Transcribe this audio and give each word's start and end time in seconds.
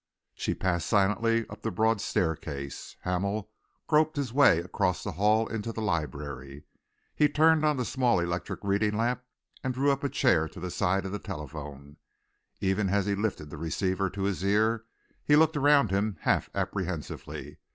She 0.33 0.55
passed 0.55 0.87
silently 0.87 1.47
up 1.47 1.61
the 1.61 1.69
broad 1.69 2.01
staircase. 2.01 2.95
Hamel 3.03 3.51
groped 3.85 4.15
his 4.15 4.33
way 4.33 4.57
across 4.57 5.03
the 5.03 5.11
hall 5.11 5.45
into 5.45 5.71
the 5.71 5.79
library. 5.79 6.63
He 7.13 7.29
turned 7.29 7.63
on 7.63 7.77
the 7.77 7.85
small 7.85 8.19
electric 8.19 8.61
reading 8.63 8.97
lamp 8.97 9.21
and 9.63 9.75
drew 9.75 9.91
up 9.91 10.03
a 10.03 10.09
chair 10.09 10.47
to 10.47 10.59
the 10.59 10.71
side 10.71 11.05
of 11.05 11.11
the 11.11 11.19
telephone. 11.19 11.97
Even 12.61 12.89
as 12.89 13.05
he 13.05 13.13
lifted 13.13 13.51
the 13.51 13.57
receiver 13.57 14.09
to 14.09 14.23
his 14.23 14.43
ear, 14.43 14.85
he 15.23 15.35
looked 15.35 15.55
around 15.55 15.91
him 15.91 16.17
half 16.21 16.49
apprehensively. 16.55 17.59